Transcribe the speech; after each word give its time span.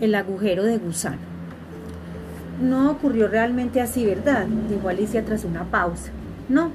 El 0.00 0.14
agujero 0.14 0.64
de 0.64 0.78
gusano. 0.78 1.18
No 2.62 2.90
ocurrió 2.90 3.28
realmente 3.28 3.80
así, 3.80 4.04
¿verdad? 4.04 4.46
dijo 4.68 4.88
Alicia 4.88 5.24
tras 5.24 5.44
una 5.44 5.64
pausa. 5.64 6.10
No, 6.48 6.72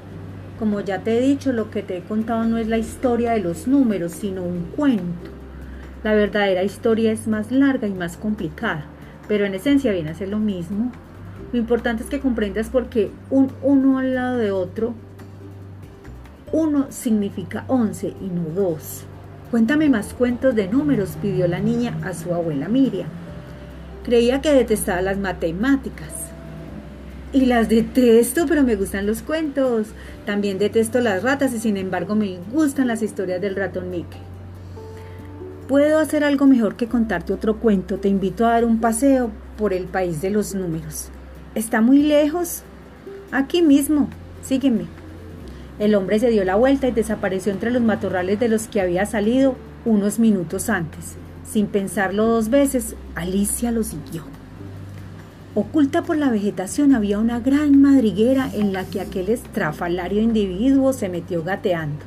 como 0.58 0.80
ya 0.80 1.00
te 1.00 1.18
he 1.18 1.20
dicho, 1.20 1.52
lo 1.52 1.70
que 1.70 1.82
te 1.82 1.96
he 1.96 2.02
contado 2.02 2.44
no 2.44 2.58
es 2.58 2.68
la 2.68 2.78
historia 2.78 3.32
de 3.32 3.40
los 3.40 3.66
números, 3.66 4.12
sino 4.12 4.42
un 4.42 4.66
cuento. 4.76 5.30
La 6.02 6.14
verdadera 6.14 6.62
historia 6.62 7.12
es 7.12 7.26
más 7.26 7.50
larga 7.50 7.88
y 7.88 7.94
más 7.94 8.16
complicada, 8.16 8.84
pero 9.26 9.46
en 9.46 9.54
esencia 9.54 9.92
viene 9.92 10.10
a 10.10 10.14
ser 10.14 10.28
lo 10.28 10.38
mismo. 10.38 10.92
Lo 11.52 11.58
importante 11.58 12.02
es 12.02 12.10
que 12.10 12.20
comprendas 12.20 12.68
por 12.68 12.86
qué 12.88 13.10
un 13.30 13.50
uno 13.62 13.98
al 13.98 14.14
lado 14.14 14.36
de 14.36 14.50
otro, 14.50 14.94
uno 16.52 16.86
significa 16.90 17.64
once 17.68 18.14
y 18.20 18.26
no 18.26 18.44
dos. 18.54 19.06
Cuéntame 19.54 19.88
más 19.88 20.14
cuentos 20.14 20.56
de 20.56 20.66
números, 20.66 21.10
pidió 21.22 21.46
la 21.46 21.60
niña 21.60 21.96
a 22.02 22.12
su 22.12 22.34
abuela 22.34 22.66
Miriam. 22.66 23.06
Creía 24.02 24.40
que 24.40 24.52
detestaba 24.52 25.00
las 25.00 25.16
matemáticas. 25.16 26.08
Y 27.32 27.46
las 27.46 27.68
detesto, 27.68 28.46
pero 28.48 28.64
me 28.64 28.74
gustan 28.74 29.06
los 29.06 29.22
cuentos. 29.22 29.86
También 30.26 30.58
detesto 30.58 31.00
las 31.00 31.22
ratas 31.22 31.54
y 31.54 31.60
sin 31.60 31.76
embargo 31.76 32.16
me 32.16 32.36
gustan 32.52 32.88
las 32.88 33.00
historias 33.00 33.40
del 33.40 33.54
ratón 33.54 33.90
Mickey. 33.90 34.20
Puedo 35.68 36.00
hacer 36.00 36.24
algo 36.24 36.46
mejor 36.46 36.74
que 36.74 36.88
contarte 36.88 37.32
otro 37.32 37.60
cuento. 37.60 37.98
Te 37.98 38.08
invito 38.08 38.46
a 38.46 38.54
dar 38.54 38.64
un 38.64 38.80
paseo 38.80 39.30
por 39.56 39.72
el 39.72 39.84
país 39.84 40.20
de 40.20 40.30
los 40.30 40.56
números. 40.56 41.10
¿Está 41.54 41.80
muy 41.80 42.02
lejos? 42.02 42.64
Aquí 43.30 43.62
mismo. 43.62 44.08
Sígueme. 44.42 45.03
El 45.78 45.96
hombre 45.96 46.20
se 46.20 46.30
dio 46.30 46.44
la 46.44 46.54
vuelta 46.54 46.86
y 46.86 46.92
desapareció 46.92 47.52
entre 47.52 47.72
los 47.72 47.82
matorrales 47.82 48.38
de 48.38 48.48
los 48.48 48.68
que 48.68 48.80
había 48.80 49.06
salido 49.06 49.56
unos 49.84 50.20
minutos 50.20 50.68
antes. 50.68 51.16
Sin 51.44 51.66
pensarlo 51.66 52.26
dos 52.26 52.48
veces, 52.48 52.94
Alicia 53.16 53.72
lo 53.72 53.82
siguió. 53.82 54.22
Oculta 55.56 56.02
por 56.02 56.16
la 56.16 56.30
vegetación 56.30 56.94
había 56.94 57.18
una 57.18 57.40
gran 57.40 57.80
madriguera 57.80 58.50
en 58.54 58.72
la 58.72 58.84
que 58.84 59.00
aquel 59.00 59.28
estrafalario 59.28 60.20
individuo 60.20 60.92
se 60.92 61.08
metió 61.08 61.42
gateando. 61.42 62.04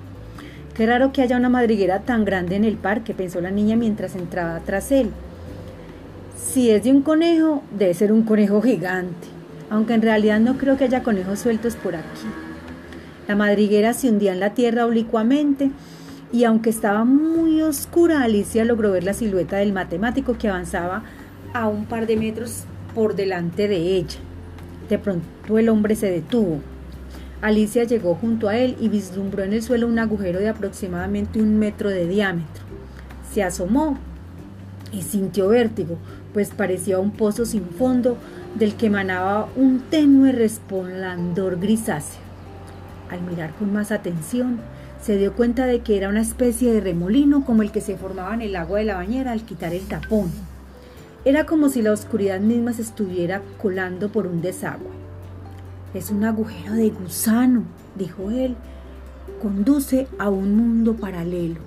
Qué 0.73 0.85
raro 0.85 1.11
que 1.11 1.21
haya 1.21 1.37
una 1.37 1.49
madriguera 1.49 2.01
tan 2.01 2.23
grande 2.23 2.55
en 2.55 2.63
el 2.63 2.77
parque, 2.77 3.13
pensó 3.13 3.41
la 3.41 3.51
niña 3.51 3.75
mientras 3.75 4.15
entraba 4.15 4.59
tras 4.65 4.91
él. 4.91 5.11
Si 6.37 6.69
es 6.69 6.83
de 6.83 6.91
un 6.91 7.01
conejo, 7.01 7.63
debe 7.77 7.93
ser 7.93 8.11
un 8.11 8.23
conejo 8.23 8.61
gigante, 8.61 9.27
aunque 9.69 9.93
en 9.93 10.01
realidad 10.01 10.39
no 10.39 10.57
creo 10.57 10.77
que 10.77 10.85
haya 10.85 11.03
conejos 11.03 11.39
sueltos 11.39 11.75
por 11.75 11.95
aquí. 11.95 12.27
La 13.27 13.35
madriguera 13.35 13.93
se 13.93 14.09
hundía 14.09 14.31
en 14.31 14.39
la 14.39 14.53
tierra 14.53 14.85
oblicuamente 14.85 15.71
y 16.31 16.45
aunque 16.45 16.69
estaba 16.69 17.03
muy 17.03 17.61
oscura, 17.61 18.21
Alicia 18.21 18.63
logró 18.63 18.91
ver 18.91 19.03
la 19.03 19.13
silueta 19.13 19.57
del 19.57 19.73
matemático 19.73 20.37
que 20.37 20.47
avanzaba 20.47 21.03
a 21.53 21.67
un 21.67 21.85
par 21.85 22.07
de 22.07 22.17
metros 22.17 22.63
por 22.95 23.15
delante 23.15 23.67
de 23.67 23.77
ella. 23.97 24.19
De 24.89 24.97
pronto 24.97 25.57
el 25.57 25.69
hombre 25.69 25.95
se 25.95 26.09
detuvo. 26.09 26.61
Alicia 27.41 27.83
llegó 27.83 28.15
junto 28.15 28.49
a 28.49 28.57
él 28.57 28.75
y 28.79 28.89
vislumbró 28.89 29.43
en 29.43 29.53
el 29.53 29.61
suelo 29.61 29.87
un 29.87 29.99
agujero 29.99 30.39
de 30.39 30.49
aproximadamente 30.49 31.41
un 31.41 31.59
metro 31.59 31.89
de 31.89 32.07
diámetro. 32.07 32.63
Se 33.33 33.43
asomó 33.43 33.97
y 34.91 35.01
sintió 35.01 35.49
vértigo, 35.49 35.97
pues 36.33 36.49
parecía 36.49 36.97
un 36.97 37.11
pozo 37.11 37.45
sin 37.45 37.65
fondo 37.65 38.17
del 38.55 38.75
que 38.75 38.87
emanaba 38.87 39.49
un 39.55 39.81
tenue 39.89 40.31
resplandor 40.31 41.59
grisáceo. 41.59 42.26
Al 43.09 43.21
mirar 43.21 43.53
con 43.55 43.71
más 43.71 43.91
atención, 43.91 44.59
se 45.01 45.17
dio 45.17 45.33
cuenta 45.33 45.65
de 45.65 45.81
que 45.81 45.97
era 45.97 46.09
una 46.09 46.21
especie 46.21 46.73
de 46.73 46.81
remolino 46.81 47.45
como 47.45 47.61
el 47.61 47.71
que 47.71 47.81
se 47.81 47.97
formaba 47.97 48.33
en 48.33 48.41
el 48.41 48.55
agua 48.55 48.79
de 48.79 48.85
la 48.85 48.95
bañera 48.95 49.31
al 49.31 49.43
quitar 49.43 49.73
el 49.73 49.87
tapón. 49.87 50.31
Era 51.25 51.45
como 51.45 51.69
si 51.69 51.81
la 51.81 51.91
oscuridad 51.91 52.39
misma 52.39 52.73
se 52.73 52.81
estuviera 52.81 53.41
colando 53.61 54.09
por 54.09 54.27
un 54.27 54.41
desagüe. 54.41 54.91
Es 55.93 56.09
un 56.09 56.23
agujero 56.23 56.73
de 56.73 56.89
gusano, 56.89 57.63
dijo 57.95 58.29
él. 58.31 58.55
Conduce 59.41 60.07
a 60.19 60.29
un 60.29 60.55
mundo 60.55 60.95
paralelo. 60.95 61.59